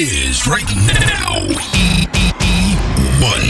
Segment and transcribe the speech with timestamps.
[0.00, 1.42] it is right now.
[3.18, 3.42] E1.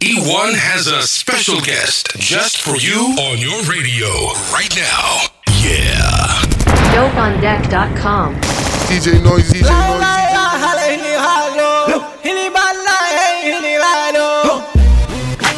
[0.00, 4.08] E1 has a special guest just for you on your radio
[4.48, 5.28] right now.
[5.60, 6.40] Yeah.
[6.96, 8.40] DopeOnDeck.com.
[8.88, 10.00] DJ Noise, DJ Noise.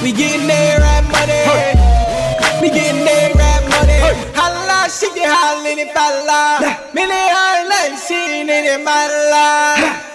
[0.03, 1.47] We getting there rap money.
[2.61, 4.03] We getting there rap money.
[4.35, 6.59] Holla, she get hollin' it balla.
[6.93, 10.11] Many holla, she in it balla.
[10.11, 10.14] We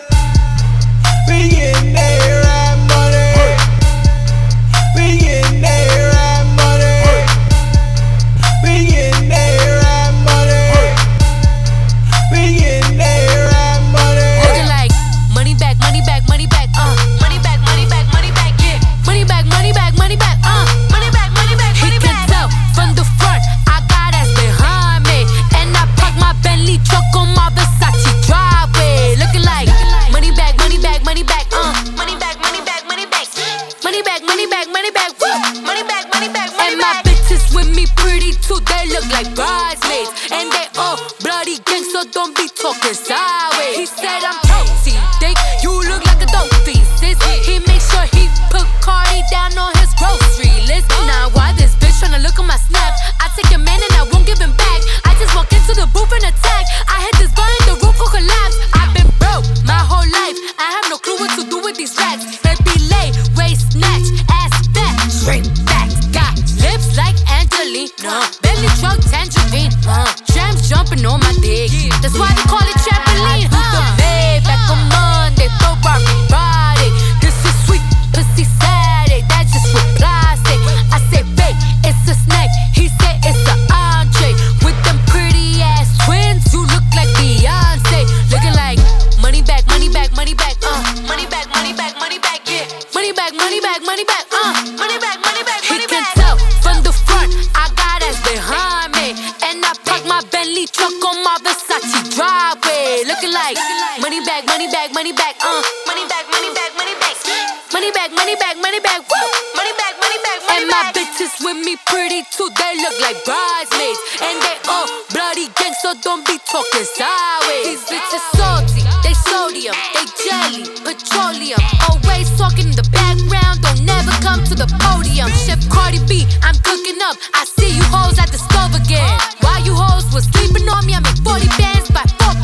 [125.19, 125.37] podium.
[125.37, 127.17] Chef Cardi B, I'm cooking up.
[127.33, 129.19] I see you hoes at the stove again.
[129.41, 132.38] While you hoes was sleeping on me, I make 40 bands by 4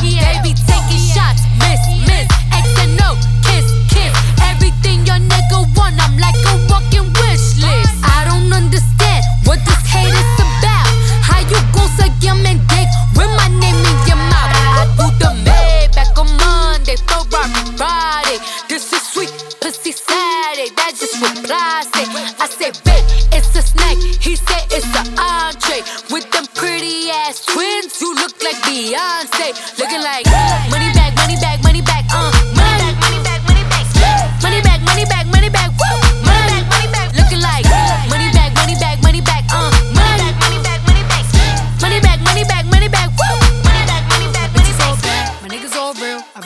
[24.26, 28.02] He said it's an entree with them pretty ass twins.
[28.02, 30.26] You look like Beyonce, looking like
[30.74, 30.85] money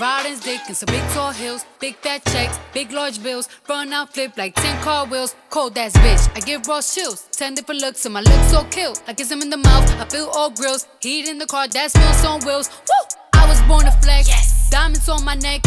[0.01, 0.25] all real.
[0.25, 3.49] I in dick and some big tall hills, big fat checks, big large bills.
[3.67, 5.35] Run out, flip like 10 car wheels.
[5.49, 7.27] Cold ass bitch, I give raw chills.
[7.31, 8.95] 10 different looks and my lips so kill.
[9.07, 10.87] I kiss him in the mouth, I feel all grills.
[11.01, 12.69] Heat in the car, that smells on wheels.
[12.69, 13.17] Woo!
[13.33, 14.27] I was born to flex.
[14.27, 14.69] Yes.
[14.69, 15.61] Diamonds on my neck.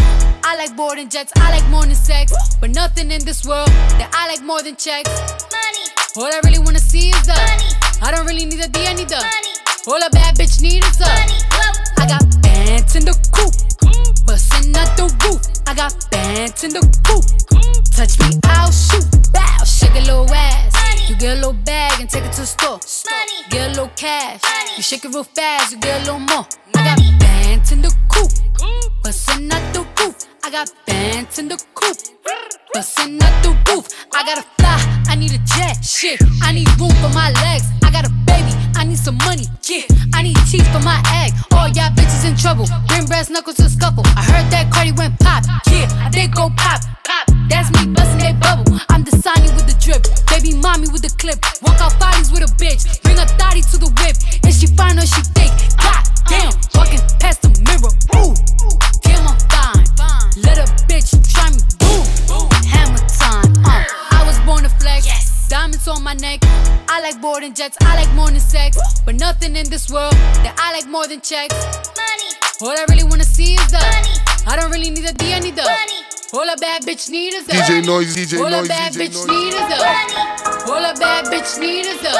[0.44, 2.32] I like boarding jets, I like more than sex.
[2.60, 3.69] But nothing in this world
[3.99, 5.10] that I like more than checks.
[5.50, 7.34] Money, All I really wanna see is the.
[7.34, 7.70] Money.
[8.03, 9.16] I don't really need a D, I need the.
[9.16, 9.53] money,
[9.87, 11.06] All a bad bitch need is the.
[11.06, 12.03] money, whoa.
[12.03, 13.54] I got bands in the coop,
[14.26, 15.40] bustin' out the roof.
[15.66, 17.24] I got bands in the coop.
[17.92, 19.04] Touch me, I'll shoot.
[19.32, 20.74] Bow, shake a little ass.
[21.08, 22.80] You get a little bag and take it to the store.
[23.10, 23.48] Money.
[23.50, 24.42] Get a little cash.
[24.42, 24.76] Money.
[24.76, 26.46] You shake it real fast, you get a little more.
[26.74, 28.30] I got bands in the coop,
[29.02, 30.16] bustin' out the roof.
[30.44, 31.96] I got bands in the coop,
[32.72, 33.86] bustin' out the roof.
[34.14, 35.84] I gotta fly, I need a jet.
[35.84, 37.66] Shit, I need room for my legs.
[37.82, 38.52] I got a baby,
[38.82, 39.46] I need some money.
[39.70, 41.31] Yeah, I need teeth for my egg.
[41.55, 42.67] All y'all bitches in trouble.
[42.88, 44.02] Bring brass knuckles to scuffle.
[44.19, 45.44] I heard that Cardi went pop.
[45.70, 46.82] Yeah, they go pop.
[47.06, 47.31] Pop.
[47.46, 48.82] That's me bustin' that bubble.
[48.90, 50.02] I'm the Sonny with the drip.
[50.26, 51.38] Baby mommy with the clip.
[51.62, 52.82] Walk out bodies with a bitch.
[53.06, 54.19] Bring a thotty to the whip.
[54.50, 55.55] Is she fine or she fake?
[55.78, 57.94] God damn, walking past the mirror.
[58.19, 58.35] Ooh,
[59.06, 59.31] damn,
[65.52, 66.40] Diamonds on my neck.
[66.88, 67.76] I like boarding jets.
[67.82, 68.78] I like more than sex.
[69.04, 71.52] But nothing in this world that I like more than checks.
[71.93, 72.31] money,
[72.62, 73.76] All I really wanna see is the.
[73.76, 74.16] money,
[74.49, 75.69] I don't really need a D, I need the.
[76.32, 77.52] All a bad bitch need is a.
[77.52, 79.28] DJ Noise, DJ All a Noise, bad DJ bitch Noise.
[79.28, 80.72] need is a.
[80.72, 82.12] All a bad bitch need is a.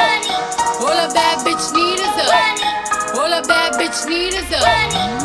[0.85, 3.17] All a bad bitch need is a.
[3.17, 4.61] All a bad bitch need is a.
[4.61, 5.22] All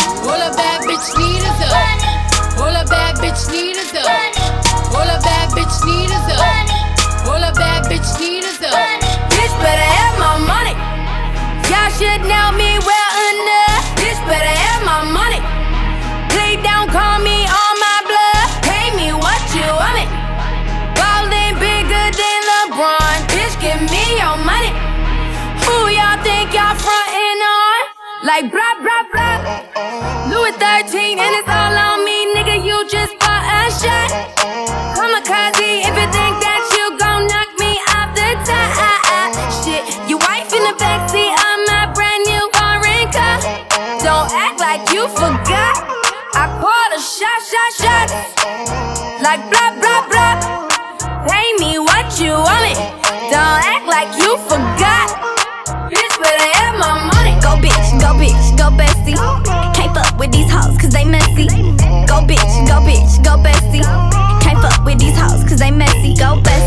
[11.98, 13.82] should know me well enough.
[13.98, 15.42] Bitch better have my money.
[16.30, 18.48] Please don't call me on my blood.
[18.70, 20.10] Pay me what you want it.
[20.94, 23.18] Ballin' bigger than LeBron.
[23.34, 24.70] Bitch, give me your money.
[25.66, 27.82] Who y'all think y'all frontin' on?
[28.30, 29.38] Like blah blah blah.
[30.30, 32.62] Louis 13 and it's all on me, nigga.
[32.62, 34.10] You just bought a shot.
[34.94, 36.47] Kamikaze if you think that
[45.10, 45.76] forgot.
[46.36, 48.08] I called a shot, shot, shot.
[49.24, 50.68] Like blah blah blah.
[51.28, 52.78] Pay me what you want it.
[53.32, 55.08] Don't act like you forgot.
[55.92, 57.34] Bitch, better have my money.
[57.40, 59.18] Go bitch, go bitch, go bestie.
[59.74, 61.48] Can't fuck with these hoes cause they messy.
[62.08, 63.84] Go bitch, go bitch, go bestie.
[64.42, 66.16] Can't fuck with these hoes cause they messy.
[66.16, 66.67] Go bestie.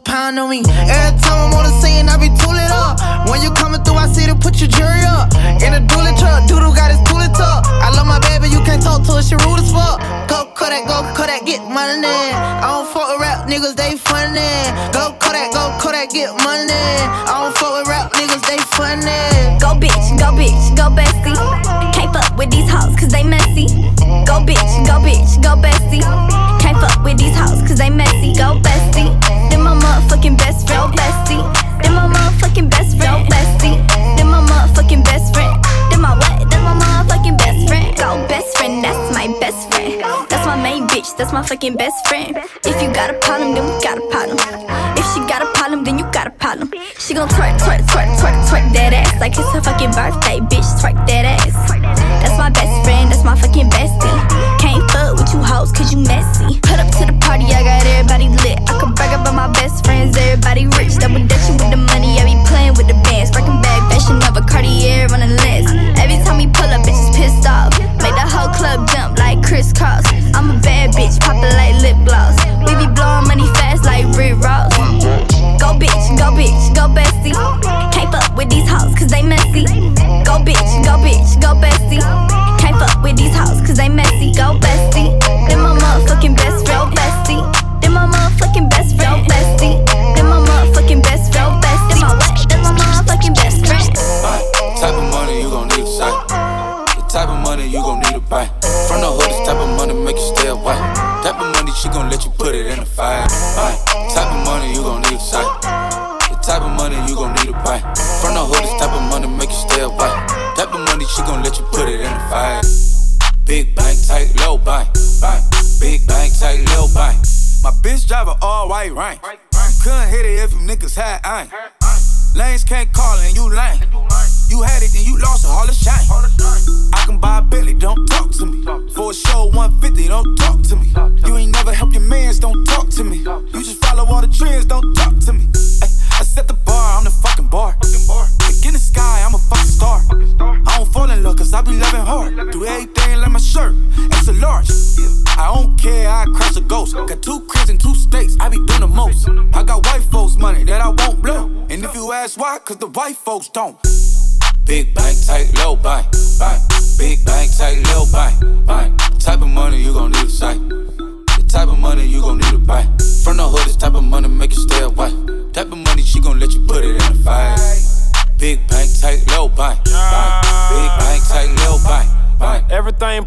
[0.00, 0.62] Pound on me.
[0.66, 2.98] Every time I'm on the scene, I be tooling up.
[3.28, 5.32] When you coming through, I see to put your jury up.
[5.60, 7.66] In a dually truck, doodle got his tooling up.
[7.66, 10.00] I love my baby, you can't talk to her, she rude as fuck.
[10.28, 12.06] Go Kodak, go Kodak, get money.
[12.06, 14.52] I don't fuck with rap niggas, they funny.
[14.92, 16.72] Go Kodak, go Kodak, get money.
[16.72, 19.58] I don't fuck with rap niggas, they funny.
[19.60, 20.69] Go bitch, go bitch,
[41.68, 42.38] best friend.
[42.64, 44.38] If you got a problem, then we got a problem.
[44.96, 46.72] If she got a problem, then you got a problem.
[46.98, 50.29] She gon' twerk, twerk, twerk, twerk, twerk that ass like it's her fucking birthday,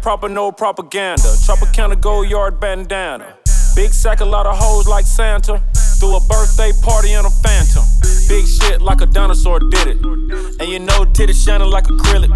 [0.04, 1.22] proper, no propaganda.
[1.46, 3.38] Tropicana gold yard bandana.
[3.74, 5.62] Big sack, a lot of hoes like Santa.
[5.98, 7.84] Threw a birthday party in a phantom.
[8.28, 10.04] Big shit like a dinosaur did it.
[10.60, 12.28] And you know, titties shining like acrylic.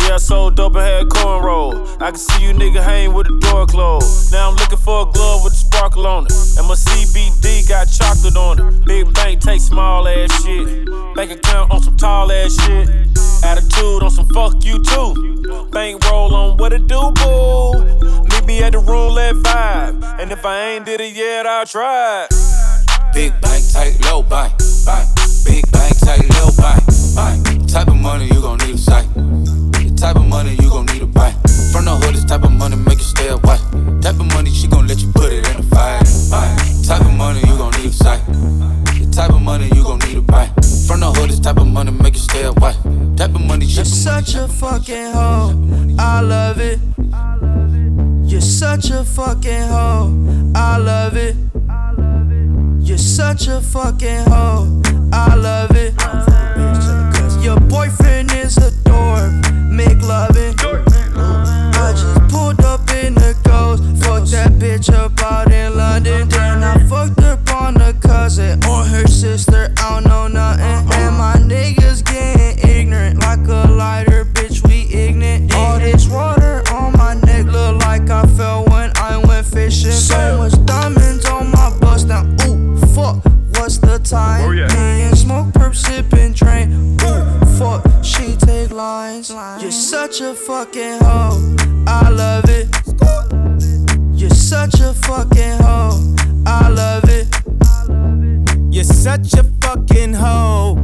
[0.00, 1.74] Yeah, I sold dope and had cornrow.
[2.00, 4.30] I can see you nigga hang with the door closed.
[4.30, 6.32] Now I'm looking for a glove with a sparkle on it.
[6.56, 8.86] And my CBD got chocolate on it.
[8.86, 10.86] Big bank take small ass shit.
[11.16, 12.86] Bank account on some tall ass shit.
[13.44, 15.68] Attitude on some fuck you too.
[15.70, 17.84] Bankroll on what it do, boo.
[18.30, 20.02] Meet me at the roulette vibe.
[20.20, 22.26] And if I ain't did it yet, I'll try.
[23.12, 24.52] Big bank, tight, low bank,
[24.84, 25.08] bank.
[25.44, 26.82] Big bank, tight, low bank,
[27.14, 27.68] bank.
[27.70, 29.08] Type of money you gon' need a sight.
[29.14, 31.32] The type of money you gon' need a buy.
[31.72, 33.58] From the hood, this type of money make you stay away.
[34.00, 36.00] Type of money she gon' let you put it in a fire.
[36.84, 38.24] Type of money you gon' need a sight.
[38.26, 39.98] The type of money you gon'
[41.12, 42.74] the hood, this type of money make you stay away.
[43.16, 45.52] Type of money You're such a fucking hoe.
[45.98, 46.78] I love it.
[48.30, 50.52] You're such a fucking hoe.
[50.54, 51.36] I love it.
[52.80, 54.82] You're such a fucking hoe.
[55.12, 55.94] I love it.
[57.42, 59.32] Your boyfriend is a dork.
[59.70, 60.54] Make loving.
[60.58, 63.82] I just pulled up in the ghost.
[64.04, 65.85] Fucked that bitch up out in London.
[90.46, 91.56] Fucking hoe.
[91.88, 92.68] I love it.
[94.12, 96.14] You're such a fucking hoe.
[96.46, 97.26] I love it.
[98.72, 100.74] You're such a fucking hoe.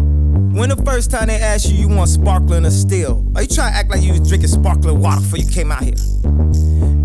[0.52, 3.25] When the first time they asked you, you want sparkling or still?
[3.37, 5.85] Are you trying to act like you was drinking sparkling water before you came out
[5.85, 5.95] here?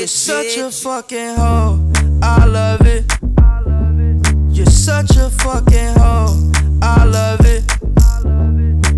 [0.00, 1.92] You're such a fucking hoe.
[2.22, 3.04] I love it.
[4.48, 6.52] You're such a fucking hoe.
[6.80, 7.62] I love it.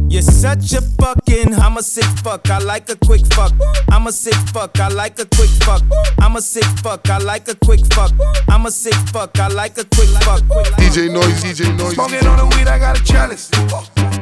[0.08, 3.52] You're such a fucking, I'm a sick fuck, I like a quick fuck.
[3.90, 5.82] I'm a sick fuck, I like a quick fuck.
[6.20, 8.12] I'm a sick fuck, I like a quick fuck.
[8.48, 10.42] I'm a sick fuck, I like a quick fuck.
[10.78, 11.94] DJ Noise, DJ Noise.
[11.94, 13.50] Smoking on the weed, I got a chalice.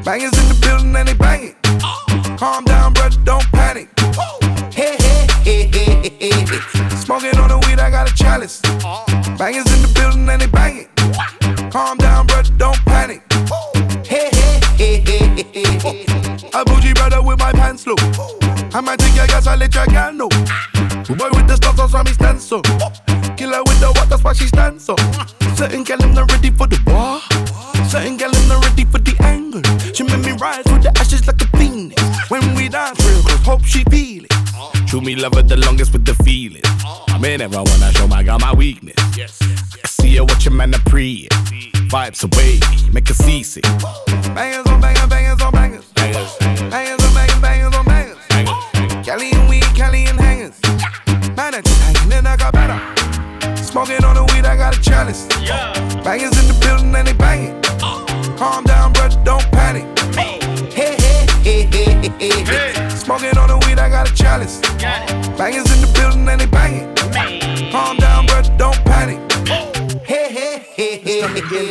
[0.02, 1.56] Bangers in the building and they banging.
[2.38, 3.90] Calm down, brother, don't panic.
[4.72, 5.89] Hey, hey, hey, hey, hey, hey.
[6.96, 8.62] Smoking on the weed, I got a chalice.
[9.36, 10.88] Bangers in the building and they banging.
[11.70, 13.22] Calm down, brother, don't panic.
[14.06, 16.06] Hey, hey, hey, hey, hey.
[16.54, 17.96] A bougie brother with my pants low.
[18.72, 20.28] I might take your gas, I let your girl know.
[20.30, 22.62] Boy with the stuff, that's why me stand so.
[23.36, 24.96] Killer with the what, that's why she stands so.
[25.54, 27.20] Certain gal in not ready for the war.
[27.90, 29.60] Certain gal in not ready for the angle.
[29.92, 32.00] She made me rise with the ashes like a phoenix.
[32.30, 34.29] When we dance real hope she feel it.
[35.00, 36.60] True me love her the longest with the feeling.
[37.08, 38.96] I'm in I wanna show my girl my weakness.
[38.98, 39.26] I
[39.86, 41.26] see her watching man a pre
[41.88, 42.60] Vibes away,
[42.92, 43.62] make her seasick.
[44.34, 45.86] Bangers on bangers, bangers on bangers.
[45.94, 46.36] Bangers,
[46.68, 48.18] Bangers on bangers, bangers on bangers.
[48.28, 49.06] bangers.
[49.06, 50.60] Cali and weed, Cali and hangers.
[51.34, 52.78] Man, I just hanging and I got better.
[53.56, 55.26] Smoking on the weed, I got a chalice.
[56.04, 57.56] Bangers in the building and they banging.
[58.36, 59.86] Calm down, brother, don't panic.
[60.14, 60.40] Hey,
[60.74, 60.96] hey,
[61.42, 62.90] hey, hey, hey, hey.
[62.90, 63.69] Smoking on the weed, I
[64.04, 64.60] got a chalice.
[65.36, 66.46] Bangers in the building and they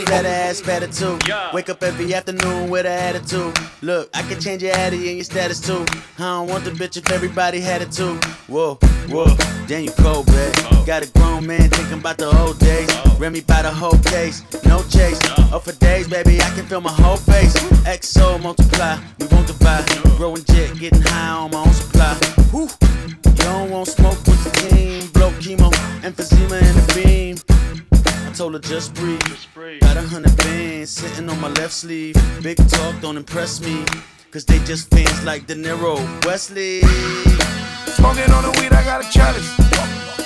[0.10, 1.20] better, ass better too.
[1.54, 3.56] Wake up every afternoon with an attitude.
[3.82, 5.86] Look, I can change your attitude and your status too.
[6.18, 8.16] I don't want the bitch if everybody had it too.
[8.48, 8.75] Whoa,
[9.10, 9.28] whoa,
[9.68, 10.54] damn you cold, babe.
[10.72, 10.84] Oh.
[10.86, 12.89] Got a grown man thinking about the old days.
[13.06, 13.18] Oh.
[13.20, 15.22] Remy by the whole case, no chase.
[15.38, 17.56] Up oh, for days, baby, I can feel my whole face.
[17.86, 19.86] XO multiply, we won't divide.
[20.18, 22.16] Growing jet, getting high on my own supply.
[22.51, 22.68] Whew.
[23.08, 25.08] You don't want smoke with the team.
[25.12, 27.38] Blow chemo, emphysema in the beam.
[28.28, 29.20] I told her just breathe.
[30.00, 32.15] Got a hundred bands sitting on my left sleeve.
[32.41, 33.84] Big talk don't impress me.
[34.32, 36.79] Cause they just fans like De Niro, Wesley.
[38.00, 39.51] Smoking on the weed, I got a chalice.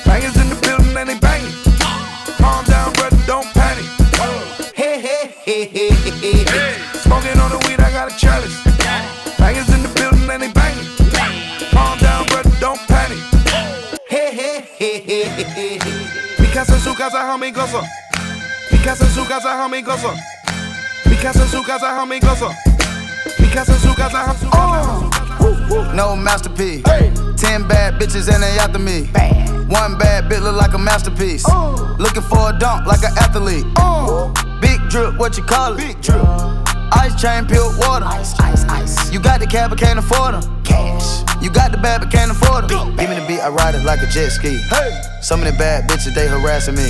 [0.05, 1.51] Bangers in the building and they banging.
[2.37, 3.85] Calm down, brother, don't panic.
[4.75, 5.89] Hey, hey, hey, hey,
[6.21, 6.73] hey, hey.
[6.99, 8.53] Smoking on the weed, I got a chalice.
[9.39, 10.85] Bangers in the building and they banging.
[11.73, 13.17] Calm down, brother, don't panic.
[14.07, 16.37] Hey, hey, hey, hey, hey, hey.
[16.37, 17.81] Mi casa en su casa, homie, gozo.
[18.73, 20.11] Mi casa en su casa, homie, gozo.
[21.05, 22.49] Mi casa en su casa, homie, gozo.
[23.37, 25.09] Mi casa en su casa, homie, gozo.
[25.69, 26.83] Oh, no masterpiece.
[27.37, 29.09] Ten bad bitches and they after me.
[29.69, 31.45] One bad bitch look like a masterpiece.
[31.99, 33.65] Looking for a dunk like an athlete.
[34.59, 35.77] Big drip, what you call it?
[35.77, 36.21] Big drip.
[36.93, 38.05] Ice chain, pure water.
[38.05, 39.11] Ice, ice, ice.
[39.11, 40.63] You got the cab, but can't afford them.
[40.63, 41.23] Cash.
[41.41, 42.95] You got the bad, but can't afford them.
[42.95, 44.57] Give me the beat, I ride it like a jet ski.
[44.69, 45.01] Hey.
[45.21, 46.89] Some of the bad bitches, they harassing me.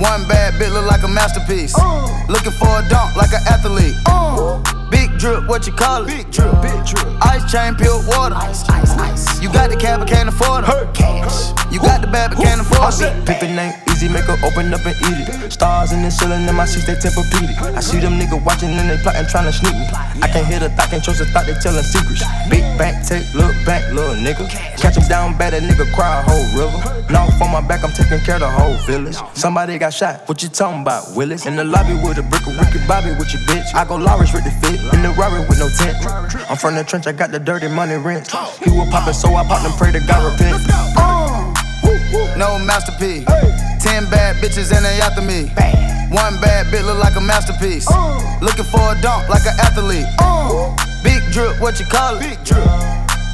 [0.00, 1.76] One bad bitch look like a masterpiece.
[2.26, 3.92] Looking for a dunk like an athlete.
[4.90, 6.06] Big drip, what you call it?
[6.06, 7.06] Big drip, big drip.
[7.20, 8.34] Ice chain, pure water.
[8.34, 9.42] Ice, ice, ice.
[9.42, 10.94] You got the cab, but can't afford it.
[10.94, 11.52] Cash.
[11.70, 13.26] You got the bad, but can't afford it.
[13.26, 15.52] Pick the name easy, make her open up and eat it.
[15.52, 17.76] Stars in the ceiling in my seats, they Tempur-Pedic.
[17.76, 19.86] I see them niggas watching and they plotting, trying to sneak me.
[20.24, 22.24] I can't hear the thought, can't trust the thought, they telling secrets.
[22.48, 24.48] Big bank, take, look back, little nigga.
[24.80, 26.80] Catch him down bad, that nigga cry a whole river.
[27.12, 29.16] Knock on my back, I'm taking care of the whole village.
[29.34, 31.46] Somebody got shot, what you talking about, Willis?
[31.46, 33.68] In the lobby with a brick of Ricky Bobby with your bitch.
[33.74, 35.96] I go Lawrence with the fit, in the Rari with no tent.
[36.48, 38.32] I'm from the trench, I got the dirty money rent.
[38.64, 40.62] He was poppin', so I popped and pray to God repent.
[40.96, 41.52] Uh,
[42.36, 43.69] no masterpiece.
[43.80, 45.48] Ten bad bitches and they after me.
[46.12, 47.88] One bad bitch look like a masterpiece.
[48.40, 50.06] Looking for a dunk like an athlete.
[51.02, 52.20] Big drip, what you call it?
[52.20, 52.66] Big drip.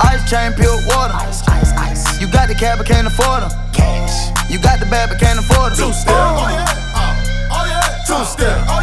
[0.06, 1.14] Ice chain, pure water.
[1.14, 2.20] Ice, ice, ice.
[2.20, 3.50] You got the cab, but can't afford them.
[3.72, 4.30] Cash.
[4.48, 5.88] You got the bad, but can't afford them.
[5.88, 6.14] Two step.
[6.14, 6.64] Oh yeah.
[6.94, 8.06] Oh, oh yeah.
[8.06, 8.54] Two step.
[8.70, 8.75] Oh,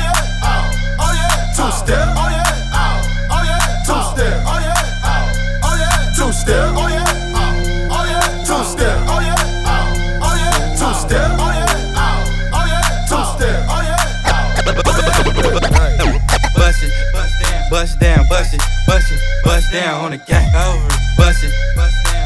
[19.94, 20.50] down on the gang.
[20.56, 21.54] Over, bust it,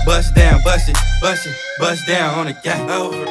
[0.06, 2.90] bust down, bust it, bust it, bust down on the gang.
[2.90, 3.26] Over.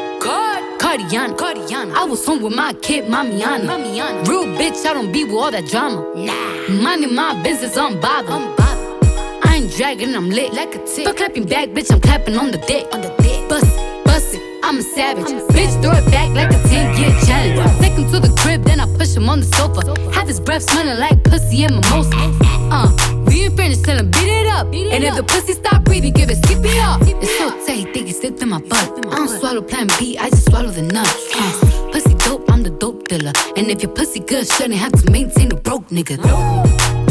[0.79, 1.95] Cardiana, Cardiana.
[1.95, 3.67] I was home with my kid, Mamiana.
[3.67, 4.27] Mamiana.
[4.29, 6.01] Real bitch, I don't be with all that drama.
[6.15, 6.83] Nah.
[6.83, 8.31] Minding my business, I'm bothered.
[8.31, 9.45] I'm bothered.
[9.45, 11.07] I ain't dragging, I'm lit like a tick.
[11.07, 12.87] Fuck clapping back, bitch, I'm clapping on the dick.
[12.93, 13.49] On the dick.
[13.49, 15.33] Bust it, bust it, I'm a savage.
[15.57, 17.81] Bitch, throw it back like a 10 year challenge.
[17.81, 19.81] Take him to the crib, then I push him on the sofa.
[20.13, 22.11] Have his breath smelling like pussy and mimosa.
[22.15, 23.13] Ah, ah, ah.
[23.13, 23.16] Uh,
[23.61, 24.67] ain't tell him beat it up.
[24.67, 27.01] and if the pussy stop breathing, give it skip it up.
[27.03, 28.89] It's so tight, think it's slipped in my butt.
[29.07, 31.15] I don't swallow plan B, I just swallow the nuts.
[31.35, 33.33] Uh, pussy dope, I'm the dope dealer.
[33.57, 36.17] And if your pussy good, shouldn't have to maintain the broke nigga.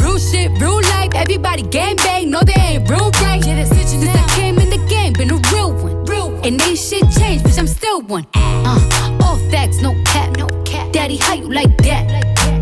[0.01, 3.43] Real shit, real life, everybody gang bang, no they ain't real right.
[3.45, 6.05] Yeah, that's it, Since I came in the game, been a real one.
[6.05, 6.45] Real one.
[6.45, 8.25] And ain't shit changed, bitch, I'm still one.
[8.36, 10.91] Uh, all facts, no cap, no cap.
[10.91, 12.03] Daddy, how you like that?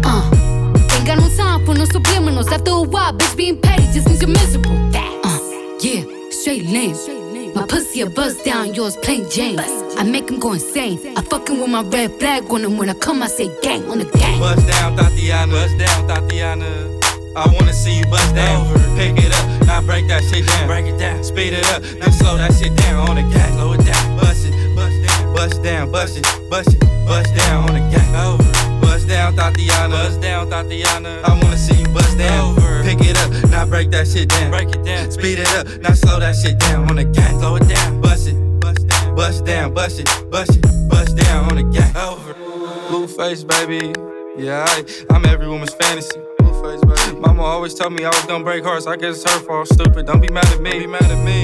[0.06, 0.24] Uh,
[0.96, 2.52] ain't got no time for no subliminals.
[2.52, 3.73] After a while, bitch, being petty
[8.04, 9.60] a buzz down, yours plain Jane.
[9.98, 11.00] I make him go insane.
[11.18, 14.00] I fucking with my red flag on him when I come, I say gang on
[14.00, 14.40] the gang.
[14.40, 15.52] Bust down, Thotiana.
[15.52, 17.02] Bust down, Thotiana.
[17.36, 18.68] I wanna see you bust down.
[18.98, 20.68] Pick it up, now break that shit down.
[20.68, 21.24] Break it down.
[21.24, 23.54] Speed it up, now slow that shit down on the gas.
[23.54, 24.18] Slow it down.
[24.18, 28.10] Bust it, bust down, bust down, bust it, bust it, bust down on the gas.
[28.26, 28.82] Over.
[28.82, 29.90] Bust down, Thotiana.
[29.90, 31.24] Bust down, Thotiana.
[31.24, 31.73] I wanna see
[33.84, 34.52] break that shit down.
[34.52, 35.12] Break it down.
[35.12, 37.32] Speed it up, now slow that shit down on the gas.
[37.32, 38.02] Slow it down.
[38.02, 41.96] Bust it, bust down, bust down, bust it, bust it, bust down on the gas.
[41.96, 42.34] Over.
[42.90, 43.94] Blueface, baby.
[44.38, 46.20] Yeah, I, I'm every woman's fantasy.
[46.40, 47.20] Blueface, baby.
[47.20, 48.88] Mama always told me I was gonna break hearts.
[48.88, 49.68] I guess it's her fault.
[49.68, 50.06] Stupid.
[50.06, 50.72] Don't be mad at me.
[50.72, 51.42] Don't be mad at me.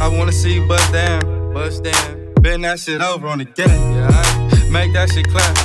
[0.00, 2.34] I wanna see you bust down, bust down.
[2.40, 3.94] Bend that shit over on the gang.
[3.94, 5.56] Yeah, I make that shit clap.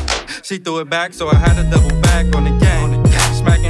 [0.44, 3.03] She threw it back, so I had to double back on the gang.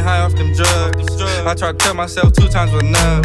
[0.04, 1.22] Smacking high off them drugs.
[1.46, 3.24] I tried to tell myself two times was enough.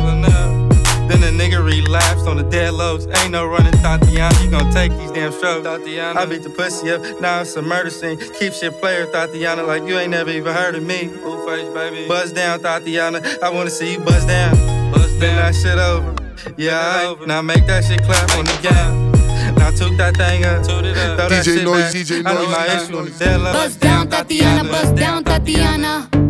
[1.09, 3.07] Then the nigga relapsed on the dead lows.
[3.07, 4.45] Ain't no running, Thotiana.
[4.45, 5.67] You gon' take these damn strokes.
[5.67, 6.17] Thotiana.
[6.17, 7.01] I beat the pussy up.
[7.21, 8.19] Now it's a murder scene.
[8.39, 11.09] Keep shit player, Thotiana, like you ain't never even heard of me.
[11.09, 12.07] Blueface, baby.
[12.07, 13.43] Buzz down, Thotiana.
[13.43, 14.55] I wanna see you buzz down.
[14.93, 15.37] Buzz down.
[15.37, 16.15] that shit over.
[16.57, 17.27] Yeah, over.
[17.27, 19.13] Now make that shit clap on the gang.
[19.57, 20.65] Now took that thing up.
[20.65, 21.93] Throw that DJ shit Noise, back.
[21.95, 22.57] DJ I need Noise.
[22.57, 23.53] my issue on the dead low.
[23.53, 26.09] Bust down, Thotiana, bust down, Thotiana.
[26.13, 26.28] I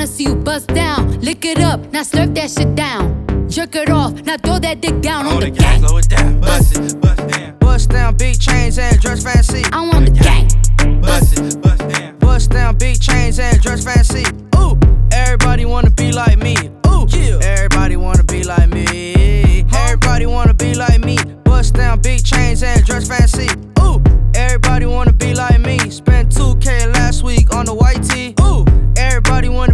[0.00, 1.20] wanna see you bust down.
[1.20, 3.04] Lick it up, now slurp that shit down.
[3.50, 5.80] Jerk it off, now throw that dick down on, the gang.
[5.80, 6.40] Slow it down.
[6.40, 7.58] Bust it, bust down.
[7.58, 9.62] Bust down, big chains and dress fancy.
[9.74, 10.48] I want the gang.
[11.02, 12.16] Bust it, bust down.
[12.18, 14.24] Bust down, big chains and dress fancy.
[14.56, 14.78] Ooh,
[15.12, 16.56] everybody wanna be like me.
[16.86, 17.06] Ooh,
[17.42, 19.66] everybody wanna be like me.
[19.74, 21.18] Everybody wanna be like me.
[21.44, 23.50] Bust down, big chains and dress fancy.
[23.80, 24.02] Ooh,
[24.34, 25.78] everybody wanna be like me.
[25.90, 28.34] Spent 2K last week on the white tee.
[28.40, 28.64] Ooh,
[28.96, 29.69] everybody wanna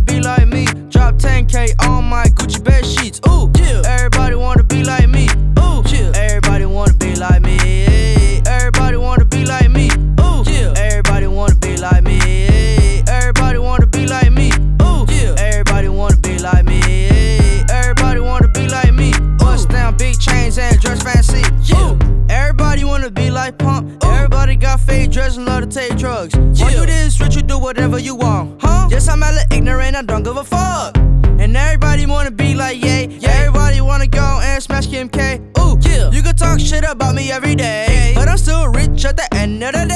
[27.66, 28.62] whatever you want.
[28.62, 28.87] Huh?
[28.88, 30.96] Yes, I'm hella ignorant, I don't give a fuck.
[31.42, 33.09] And everybody wanna be like yay.
[33.09, 33.31] Yeah.
[33.31, 35.40] Everybody wanna go and smash Kim K.
[35.59, 36.09] Ooh, yeah.
[36.12, 38.12] You can talk shit about me every day.
[38.14, 39.95] But I'm still rich at the end of the day.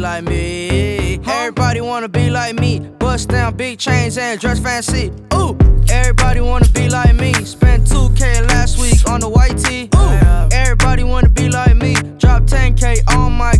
[0.00, 1.20] Like me.
[1.26, 2.80] Everybody wanna be like me.
[2.98, 5.12] Bust down big chains and dress fancy.
[5.34, 5.56] Ooh,
[5.90, 7.34] everybody wanna be like me.
[7.44, 9.88] Spent 2K last week on the white tee.
[9.94, 11.94] Ooh, everybody wanna be like me.
[12.18, 13.52] Drop 10K on my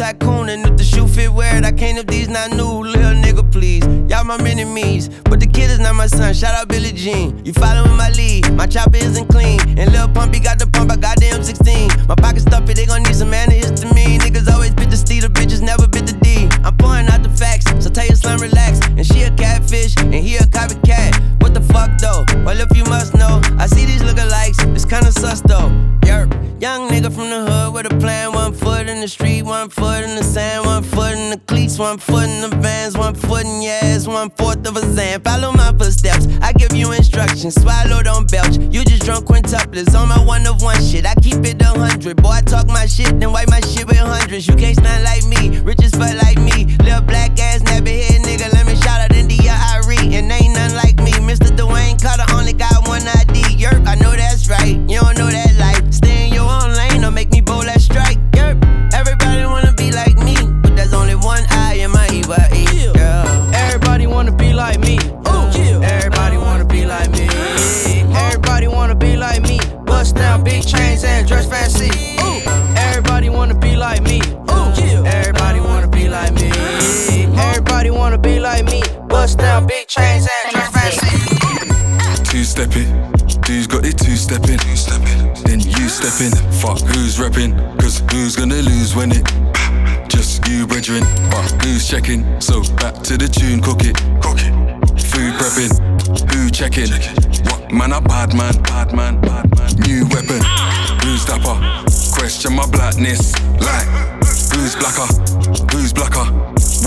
[0.00, 0.48] Tycoon.
[0.48, 1.64] And if the shoe fit, wear it.
[1.66, 2.64] I can't if these not new.
[2.64, 3.84] Little nigga, please.
[4.10, 5.10] Y'all my enemies.
[5.24, 6.32] But the kid is not my son.
[6.32, 7.44] Shout out Billie Jean.
[7.44, 8.50] You following my lead.
[8.54, 9.60] My chopper isn't clean.
[9.78, 10.44] And Lil Pumpy pump.
[10.44, 10.66] Got the
[31.80, 35.18] one foot in the vans, one foot in your ass, one fourth of a zan.
[35.22, 36.28] Follow my footsteps.
[36.42, 37.54] I give you instructions.
[37.54, 38.58] Swallow, don't belch.
[38.70, 41.06] You just drunk quintuplets on my one of one shit.
[41.06, 42.22] I keep it a hundred.
[42.22, 44.46] Boy, I talk my shit, then wipe my shit with hundreds.
[44.46, 45.58] You can't stand like me.
[45.60, 46.76] Rich fuck like me.
[46.84, 47.62] Little black ass,
[86.28, 89.24] fuck who's repping, cause who's gonna lose when it
[90.10, 92.40] just you brethren, but who's checking?
[92.40, 94.52] So back to the tune, cook it, cook it.
[95.00, 95.72] Food prepping,
[96.32, 96.90] who checking?
[97.48, 99.70] What man a bad man, bad man, bad man.
[99.80, 100.42] New weapon,
[101.02, 101.56] who's dapper?
[102.12, 103.88] Question my blackness, like
[104.52, 105.08] who's blacker,
[105.72, 106.26] who's blacker?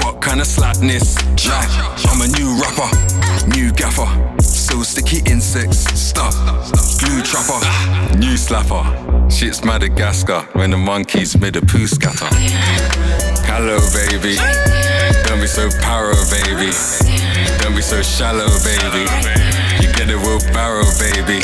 [0.04, 1.16] What kind of slackness?
[1.48, 1.70] Like
[2.06, 4.06] I'm a new rapper, new gaffer.
[4.42, 6.36] So sticky insects, stuff.
[7.00, 7.60] Glue trapper,
[8.24, 8.84] new slapper.
[9.30, 12.30] Shit's Madagascar when the monkeys made a poo scatter.
[13.44, 14.40] Hello, baby.
[15.28, 16.72] Don't be so paro, baby.
[17.62, 19.04] Don't be so shallow, baby.
[19.84, 21.44] You get the wheelbarrow, baby.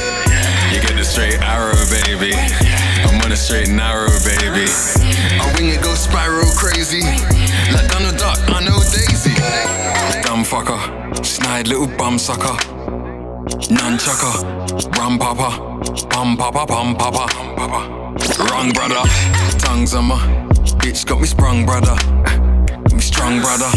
[0.72, 2.32] You get the straight arrow, baby.
[3.04, 4.72] I'm on a straight narrow, baby.
[5.44, 7.04] I wing it, go spiral crazy.
[7.74, 9.36] Like Donald Duck, I know Daisy.
[10.24, 10.80] Dumb fucker,
[11.26, 12.79] snide little bum sucker.
[13.68, 15.50] Nunchucker, rum papa,
[16.10, 17.28] pum papa, pum papa,
[18.50, 19.04] wrong brother.
[19.60, 20.18] Tongues on my
[20.80, 21.96] bitch got me sprung, brother.
[22.94, 23.70] Me strong, brother.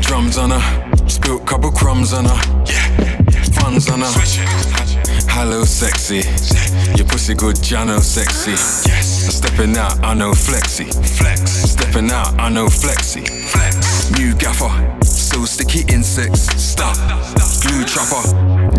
[0.00, 2.64] Drums on her, spilt couple crumbs on her.
[3.54, 4.12] Funds on her.
[5.28, 6.22] Hello, sexy.
[6.96, 8.54] Your pussy good, Jano, sexy.
[8.56, 10.84] Stepping out, I know flexy.
[10.84, 11.40] Flex.
[11.50, 13.24] Stepping out, I know flexy.
[13.24, 14.10] Flex.
[14.12, 14.70] New gaffer,
[15.02, 16.42] so sticky insects.
[16.62, 16.96] Stop.
[17.92, 18.24] Trapper,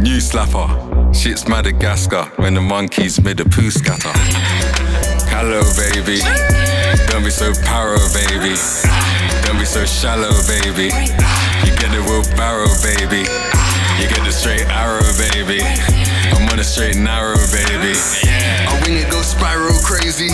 [0.01, 1.13] new slapper.
[1.13, 4.09] Shit's Madagascar when the monkeys made a poo scatter.
[5.29, 6.17] Hello, baby.
[7.11, 8.57] Don't be so paro, baby.
[9.45, 10.89] Don't be so shallow, baby.
[11.61, 13.29] You get the wheelbarrow, baby.
[14.01, 15.61] You get the straight arrow, baby.
[16.33, 17.93] I'm on a straight narrow, baby.
[17.93, 20.33] I wing it, go spiral crazy.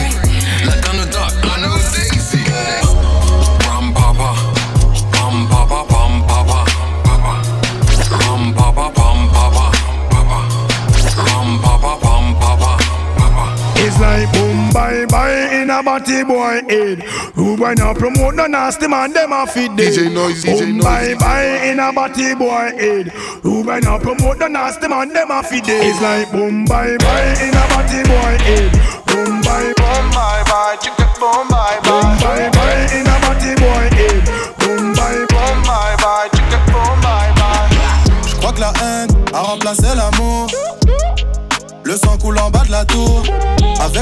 [14.00, 17.00] Like boom, bye, bye in a body boy head.
[17.36, 19.94] Who when not promote no nasty man, them a fit dead.
[19.94, 20.84] DJ Noise, DJ Boom, Noise.
[20.86, 23.08] Bye bye in a body boy head.
[23.44, 25.86] Who when not promote no nasty man, them a fit dead.
[25.86, 28.69] It's like boom bye bye in a body boy head.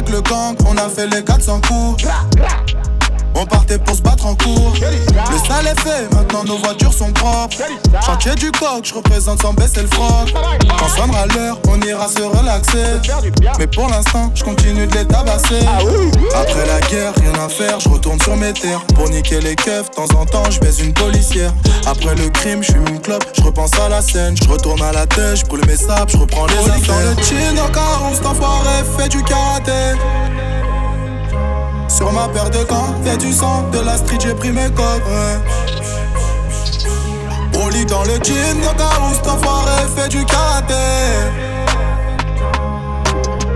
[0.09, 2.05] Le gang, on a fait les 400 coups.
[3.39, 4.73] On partait pour se battre en cours.
[4.81, 7.57] Le sale est fait, maintenant nos voitures sont propres.
[8.03, 10.33] Chantier du coq, je représente sans baisser le froc.
[10.79, 12.99] Quand sonnera l'heure, on ira se relaxer.
[13.59, 15.59] Mais pour l'instant, je continue de les tabasser.
[16.35, 18.81] Après la guerre, rien à faire, je retourne sur mes terres.
[18.95, 21.53] Pour niquer les keufs, de temps en temps, je baise une policière.
[21.85, 24.35] Après le crime, je fume une clope, je repense à la scène.
[24.41, 27.15] Je retourne à la tête, je brûle mes sables, je reprends les affaires.
[27.15, 29.71] Dans le chin cet enfoiré fait du karaté.
[31.87, 35.01] Sur ma paire de gants, y'a du sang, de la street, j'ai pris mes codes.
[37.59, 40.73] On lit dans le jean, cet enfoiré fait du karaté.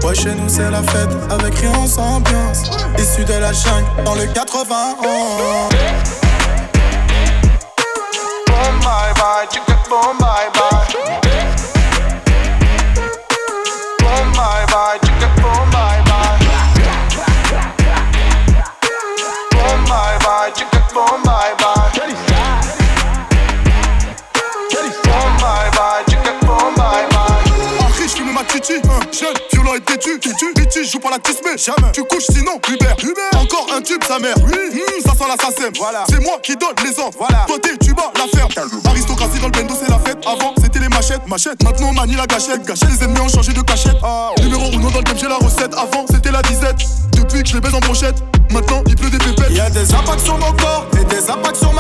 [0.04, 2.64] Ouais, chez nous c'est la fête, avec rien sans ambiance.
[2.98, 4.96] Issu de la jungle, dans le 80.
[9.92, 10.71] Boom bye bye
[31.12, 31.92] la tismée, jamais.
[31.92, 32.96] Tu couches sinon, Hubert.
[33.36, 35.70] Encore un tube, sa mère, oui, hmm, ça sent l'assassin.
[35.78, 36.06] Voilà.
[36.10, 37.46] C'est moi qui donne les ordres, voilà.
[37.48, 38.50] Toi t'es, tu bats la ferme.
[38.86, 40.20] Aristocratie dans le bendo, c'est la fête.
[40.26, 41.62] Avant, c'était les machettes, machettes.
[41.64, 42.90] Maintenant, on manie la gâchette, gâchette.
[42.90, 43.98] Les ennemis ont changé de cachette.
[44.42, 45.74] Numéro 1 dans le game, j'ai la recette.
[45.74, 46.80] Avant, c'était la disette.
[47.12, 48.16] Depuis que je les baise en brochette,
[48.52, 49.52] maintenant, il pleut des pépettes.
[49.52, 51.71] Y'a des impacts sur mon corps et des impacts sur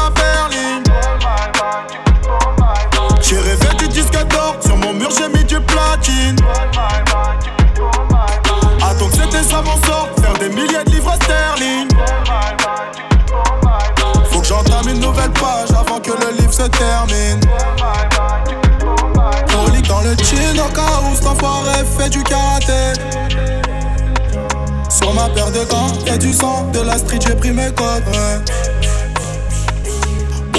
[27.51, 27.71] pris mes.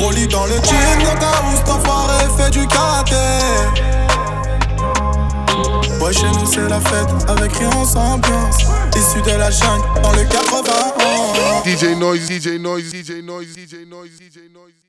[0.04, 3.14] On lit dans le jean, le cas où cet enfoiré fait du karaté.
[6.00, 8.58] Ouais, chez nous c'est la fête, avec rien sans ambiance.
[8.96, 10.72] Issu de la jungle, dans le 80.
[11.64, 14.81] DJ Noise, DJ Noise, DJ Noise, DJ Noise, DJ Noise.